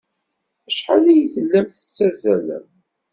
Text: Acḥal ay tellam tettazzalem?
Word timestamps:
Acḥal 0.67 1.05
ay 1.11 1.21
tellam 1.33 1.67
tettazzalem? 1.69 2.67